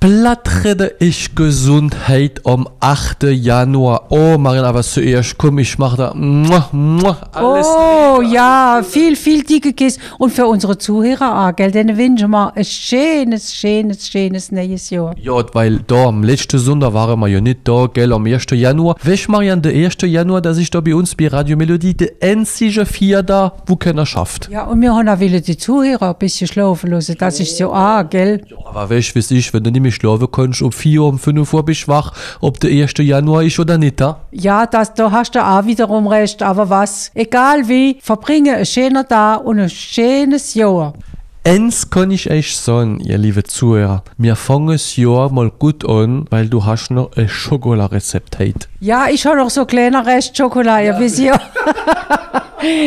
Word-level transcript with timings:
Blattrede 0.00 0.94
ich 0.98 1.34
Gesundheit 1.34 2.46
am 2.46 2.66
8. 2.80 3.24
Januar. 3.24 4.06
Oh, 4.08 4.38
Marian, 4.38 4.64
aber 4.64 4.82
zuerst 4.82 5.36
komm, 5.36 5.58
ich 5.58 5.76
mach 5.76 5.94
da 5.94 6.14
muah, 6.14 6.70
muah, 6.72 7.18
alles. 7.32 7.66
Oh 7.66 8.22
ja, 8.22 8.80
viel, 8.82 9.14
viel 9.14 9.42
dicke 9.42 9.74
Kiss. 9.74 9.98
Und 10.16 10.32
für 10.32 10.46
unsere 10.46 10.78
Zuhörer 10.78 11.46
auch, 11.46 11.54
gell? 11.54 11.70
Dann 11.70 11.98
wünschen 11.98 12.30
wir 12.30 12.56
ein 12.56 12.64
schönes, 12.64 13.54
schönes, 13.54 14.08
schönes 14.08 14.50
neues 14.50 14.88
Jahr. 14.88 15.14
Ja, 15.20 15.34
weil 15.52 15.80
da 15.86 16.06
am 16.06 16.22
letzten 16.22 16.58
Sonntag 16.58 16.94
waren 16.94 17.20
wir 17.20 17.28
ja 17.28 17.42
nicht 17.42 17.60
da, 17.64 17.86
gell, 17.92 18.14
am 18.14 18.24
1. 18.24 18.46
Januar. 18.52 18.96
Du, 19.04 19.14
Marian, 19.28 19.60
der 19.60 19.74
1. 19.74 19.96
Januar, 20.04 20.40
dass 20.40 20.56
ich 20.56 20.70
da 20.70 20.80
bei 20.80 20.94
uns 20.94 21.14
bei 21.14 21.28
Radio 21.28 21.58
Melodie 21.58 21.92
der 21.92 22.12
einzige 22.22 22.86
Vier 22.86 23.22
da, 23.22 23.52
wo 23.66 23.76
keiner 23.76 24.06
schafft. 24.06 24.48
Ja, 24.50 24.64
und 24.64 24.80
wir 24.80 24.94
haben 24.94 25.10
auch 25.10 25.20
wieder 25.20 25.42
die 25.42 25.58
Zuhörer 25.58 26.08
ein 26.08 26.18
bisschen 26.18 26.48
schlafen 26.48 26.90
lassen. 26.90 27.16
Das 27.18 27.38
ist 27.38 27.58
so 27.58 27.74
auch, 27.74 28.08
gell? 28.08 28.40
Aber 28.64 28.88
weißt 28.88 29.14
du, 29.14 29.20
wie 29.20 29.36
ich, 29.36 29.52
wenn 29.52 29.62
du 29.62 29.70
nicht 29.70 29.82
mehr 29.82 29.89
schlafen 29.92 30.28
kannst, 30.30 30.62
um 30.62 30.72
4 30.72 31.02
Uhr, 31.02 31.08
um 31.08 31.18
5 31.18 31.52
Uhr 31.52 31.64
bist 31.64 31.84
du 31.84 31.88
wach, 31.88 32.12
ob 32.40 32.60
der 32.60 32.70
1. 32.70 32.94
Januar 32.98 33.42
ist 33.42 33.58
oder 33.58 33.78
nicht, 33.78 34.00
da? 34.00 34.20
Ja, 34.30 34.66
das, 34.66 34.94
da 34.94 35.10
hast 35.10 35.34
du 35.34 35.44
auch 35.44 35.64
wiederum 35.64 36.06
recht. 36.06 36.42
Aber 36.42 36.70
was, 36.70 37.10
egal 37.14 37.68
wie, 37.68 37.98
verbringe 38.02 38.56
ein 38.56 38.66
schöner 38.66 39.06
Tag 39.06 39.44
und 39.44 39.58
ein 39.58 39.70
schönes 39.70 40.54
Jahr. 40.54 40.94
Eins 41.42 41.88
kann 41.88 42.10
ich 42.10 42.30
euch 42.30 42.54
sagen, 42.54 43.00
ihr 43.00 43.16
liebe 43.16 43.42
Zuhörer. 43.42 44.04
Wir 44.18 44.36
fangen 44.36 44.68
das 44.68 44.96
Jahr 44.96 45.32
mal 45.32 45.50
gut 45.50 45.88
an, 45.88 46.26
weil 46.28 46.50
du 46.50 46.66
hast 46.66 46.90
noch 46.90 47.16
ein 47.16 47.30
Schokolarezept 47.30 48.38
heute. 48.38 48.68
Ja, 48.80 49.06
ich 49.10 49.24
habe 49.24 49.38
noch 49.38 49.48
so 49.48 49.64
kleiner 49.64 50.04
Rest 50.04 50.36
Schokolade. 50.36 50.84
Ihr 50.84 50.98
wisst 50.98 51.18
ja, 51.20 51.40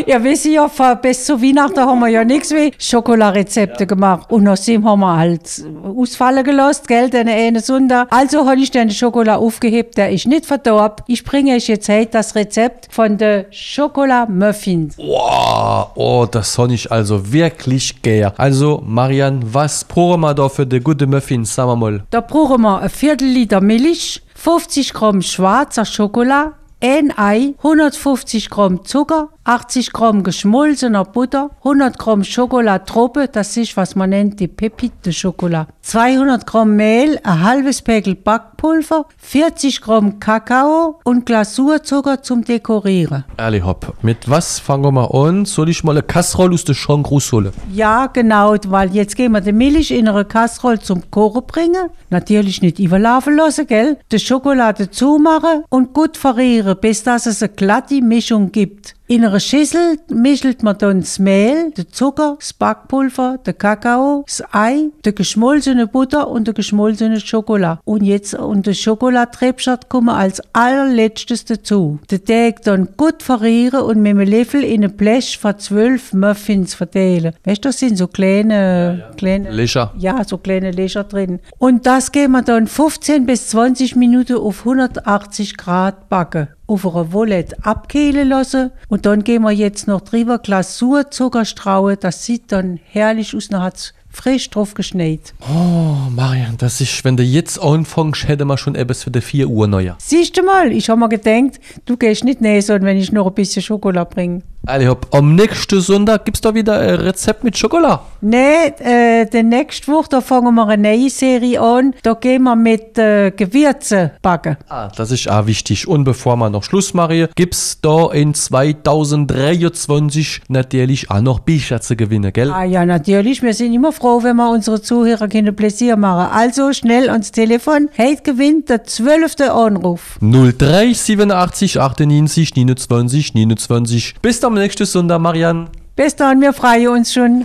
ihr 0.06 0.24
wisst 0.24 0.46
ja, 0.46 0.68
vor- 0.70 0.96
bis 0.96 1.26
zu 1.26 1.42
Weihnachten 1.42 1.80
haben 1.80 2.00
wir 2.00 2.08
ja 2.10 2.24
nichts 2.24 2.52
wie 2.52 2.72
Schokolarezepte 2.78 3.86
gemacht. 3.88 4.32
Und 4.32 4.48
außerdem 4.48 4.88
haben 4.88 5.00
wir 5.02 5.18
halt 5.18 5.64
ausfallen 5.98 6.44
gelassen, 6.44 6.84
gell, 6.88 7.10
den 7.10 7.28
einen 7.30 7.62
Sonntag. 7.62 8.08
Also 8.12 8.48
habe 8.48 8.60
ich 8.60 8.72
den 8.72 8.90
Schokolade 8.92 9.40
aufgehebt, 9.40 9.98
der 9.98 10.12
ist 10.12 10.28
nicht 10.28 10.46
verdorben. 10.46 11.06
Ich 11.08 11.24
bringe 11.24 11.56
euch 11.56 11.68
jetzt 11.68 11.90
heute 11.90 12.08
das 12.12 12.36
Rezept 12.36 12.88
von 12.92 13.18
der 13.18 13.46
Schokola-Muffins. 13.52 14.98
Wow, 14.98 15.88
oh, 15.96 16.26
das 16.30 16.54
soll 16.54 16.72
ich 16.74 16.92
also 16.92 17.32
wirklich 17.32 18.02
gern. 18.02 18.34
Also, 18.38 18.82
Marian, 18.86 19.42
was 19.54 19.84
brauchen 19.84 20.22
wir 20.22 20.34
da 20.34 20.50
für 20.50 20.66
die 20.66 20.80
gute 20.80 21.08
Muffins, 21.08 21.54
sagen 21.56 21.70
wir 21.72 21.76
mal? 21.76 22.04
Da 22.10 22.22
brauchen 22.22 22.62
wir 22.62 22.80
ein 22.82 22.90
Viertel 22.90 23.28
Liter 23.28 23.62
Milch, 23.62 24.22
50 24.36 24.94
Gramm 24.94 25.22
schwarzer 25.22 25.86
Schokolade, 25.86 26.54
ein 26.82 27.14
Ei, 27.18 27.54
150 27.60 28.50
Gramm 28.50 28.84
Zucker, 28.86 29.30
80 29.46 29.92
Gramm 29.92 30.24
geschmolzener 30.24 31.04
Butter, 31.04 31.50
100 31.60 32.00
Gramm 32.00 32.24
Schokolatroppe, 32.24 33.28
das 33.28 33.58
ist, 33.58 33.76
was 33.76 33.94
man 33.96 34.12
nennt, 34.12 34.40
die 34.40 34.48
Pepite 34.48 35.12
Schokolade, 35.12 35.68
200 35.82 36.48
Gramm 36.48 36.78
Mehl, 36.78 37.20
ein 37.24 37.44
halbes 37.44 37.82
Päckchen 37.82 38.24
Backpulver, 38.24 39.06
40 39.18 39.82
Gramm 39.82 40.20
Kakao 40.20 41.02
und 41.04 41.26
Glasurzucker 41.26 42.22
zum 42.22 42.46
Dekorieren. 42.46 43.26
Ehrlich, 43.38 43.66
hopp. 43.66 43.94
Mit 44.02 44.30
was 44.30 44.60
fangen 44.60 44.94
wir 44.94 45.14
an? 45.14 45.44
Soll 45.44 45.68
ich 45.68 45.84
mal 45.84 45.92
eine 45.92 46.04
Kasserole 46.04 46.54
aus 46.54 46.64
der 46.64 46.76
Chancrous 46.76 47.32
holen? 47.34 47.52
Ja, 47.74 48.08
genau, 48.08 48.56
weil 48.68 48.96
jetzt 48.96 49.18
gehen 49.18 49.34
wir 49.34 49.42
die 49.42 49.52
Milch 49.52 49.92
in 49.92 50.08
eine 50.08 50.24
Kasserole 50.24 50.80
zum 50.80 51.12
Kochen 51.12 51.46
bringen. 51.46 51.90
Natürlich 52.10 52.62
nicht 52.62 52.80
überlaufen 52.80 53.36
lassen, 53.36 53.68
gell? 53.68 53.98
Die 54.10 54.20
Schokolade 54.20 54.90
zumachen 54.90 55.66
und 55.68 55.94
gut 55.94 56.16
verrieren, 56.16 56.78
bis 56.80 57.04
dass 57.04 57.26
es 57.26 57.44
eine 57.44 57.52
glatte 57.52 58.02
Mischung 58.02 58.54
gibt. 58.54 58.96
In 59.08 59.26
einer 59.34 59.40
Schüssel 59.40 59.98
mischelt 60.10 60.62
man 60.62 60.78
dann 60.78 61.00
das 61.00 61.18
Mehl, 61.18 61.72
den 61.72 61.90
Zucker, 61.92 62.36
das 62.38 62.54
Backpulver, 62.54 63.40
den 63.44 63.58
Kakao, 63.58 64.24
das 64.28 64.44
Ei, 64.52 64.92
die 65.04 65.16
geschmolzene 65.16 65.88
Butter 65.88 66.28
und 66.28 66.48
die 66.48 66.54
geschmolzene 66.54 67.20
Schokolade. 67.20 67.80
Und 67.84 68.04
jetzt, 68.04 68.36
und 68.36 68.68
der 68.68 68.76
Schokoladtrebschat 68.76 69.90
kommen 69.90 70.10
als 70.10 70.40
allerletztes 70.54 71.46
dazu. 71.46 72.00
Den 72.12 72.24
Teig 72.24 72.62
dann 72.62 72.90
gut 72.96 73.24
verrieren 73.24 73.82
und 73.82 74.04
mit 74.04 74.12
einem 74.12 74.30
Löffel 74.30 74.64
in 74.64 74.84
ein 74.84 74.96
Blech 74.96 75.40
von 75.40 75.58
zwölf 75.58 76.14
Muffins 76.14 76.76
verteilen. 76.76 77.34
Weißt 77.44 77.66
du, 77.66 77.70
das 77.70 77.80
sind 77.80 77.98
so 77.98 78.08
kleine, 78.08 79.14
kleine 79.18 79.50
Lecher. 79.50 79.94
ja, 79.98 80.24
so 80.24 80.38
kleine 80.38 80.70
Löcher 80.70 81.06
drin. 81.06 81.40
Und 81.58 81.88
das 81.88 82.12
gehen 82.12 82.34
wir 82.34 82.44
dann 82.44 82.68
15 82.68 83.26
bis 83.26 83.48
20 83.48 83.96
Minuten 83.96 84.36
auf 84.36 84.60
180 84.60 85.58
Grad 85.58 86.08
backen. 86.08 86.50
Auf 86.74 86.88
einer 86.88 87.14
Wollette 87.14 87.56
abkühlen 87.62 88.28
lassen. 88.28 88.72
Und 88.88 89.06
dann 89.06 89.24
gehen 89.24 89.44
wir 89.44 89.52
jetzt 89.52 89.88
noch 89.88 90.02
drüber 90.02 90.40
Glasurzucker 90.40 91.46
strauen. 91.46 91.98
Das 92.00 92.26
sieht 92.26 92.52
dann 92.52 92.80
herrlich 92.84 93.36
aus. 93.36 93.48
Dann 93.50 93.62
hat's 93.62 93.94
frisch 94.10 94.50
drauf 94.50 94.74
geschneit. 94.74 95.36
Oh, 95.42 96.10
Marian, 96.10 96.58
das 96.58 96.82
ist, 96.82 97.04
wenn 97.04 97.16
du 97.16 97.24
jetzt 97.24 97.62
anfängst, 97.62 98.28
hätte 98.28 98.46
man 98.46 98.58
schon 98.58 98.74
etwas 98.74 99.04
für 99.04 99.12
die 99.12 99.22
4 99.22 99.48
Uhr 99.50 99.68
neuer. 99.68 99.98
Siehst 100.00 100.36
du 100.36 100.44
mal, 100.44 100.72
ich 100.72 100.90
habe 100.90 101.00
mir 101.00 101.10
gedacht, 101.10 101.60
du 101.86 101.96
gehst 101.96 102.24
nicht 102.24 102.42
näher, 102.42 102.62
sondern 102.62 102.86
wenn 102.86 102.98
ich 102.98 103.12
noch 103.12 103.28
ein 103.28 103.34
bisschen 103.34 103.62
Schokolade 103.62 104.10
bringe. 104.10 104.42
Ehrlich, 104.66 104.88
hopp. 104.88 105.08
Am 105.12 105.36
nächsten 105.36 105.82
Sonntag 105.82 106.24
gibt's 106.24 106.40
da 106.40 106.56
wieder 106.56 106.80
ein 106.80 106.96
Rezept 106.96 107.44
mit 107.44 107.58
Schokolade. 107.58 108.00
Nee, 108.22 108.68
äh, 108.80 109.26
die 109.26 109.44
nächste 109.44 109.92
Woche, 109.92 110.08
da 110.10 110.22
fangen 110.22 110.56
wir 110.56 110.66
eine 110.66 110.90
neue 110.90 111.10
Serie 111.10 111.60
an. 111.60 111.94
Da 112.02 112.14
gehen 112.14 112.44
wir 112.44 112.56
mit 112.56 112.98
äh, 112.98 113.32
Gewürzen 113.32 114.12
backen. 114.22 114.56
Ah, 114.70 114.88
das 114.96 115.12
ist 115.12 115.30
auch 115.30 115.48
wichtig. 115.48 115.86
Und 115.86 116.06
bevor 116.06 116.38
wir 116.38 116.50
noch 116.50 116.64
Schluss 116.64 116.94
machen, 116.94 117.28
gibt's 117.36 117.82
da 117.82 118.10
in 118.14 118.34
2023 118.34 120.44
natürlich 120.48 121.12
auch 121.12 121.20
noch 121.20 121.40
Bücher 121.40 121.82
zu 121.82 121.98
gewinnen, 121.98 122.32
gell? 122.32 122.50
Ah 122.50 122.64
ja, 122.64 122.86
natürlich. 122.86 123.42
Wir 123.42 123.54
sind 123.54 123.74
immer 123.74 123.92
froh, 123.92 124.24
wenn 124.24 124.38
wir 124.38 124.50
unsere 124.50 124.82
Zuhörer 124.82 125.28
können 125.28 125.54
Pläsier 125.54 125.98
machen. 125.98 126.32
Also 126.34 126.72
schnell 126.72 127.10
ans 127.10 127.34
Telefon. 127.34 127.90
Heute 127.98 128.24
gewinnt 128.24 128.70
der 128.70 128.86
zwölfte 128.86 129.52
Anruf. 129.52 130.18
03 130.22 130.94
87 130.94 131.82
98 131.82 132.56
29 132.56 133.34
29. 133.34 134.16
Bis 134.22 134.40
zum 134.54 134.62
nächsten 134.62 134.86
Sonntag, 134.86 135.20
Marian. 135.20 135.68
Bis 135.96 136.16
dann, 136.16 136.40
wir 136.40 136.54
freuen 136.54 136.90
uns 136.90 137.12
schon. 137.12 137.42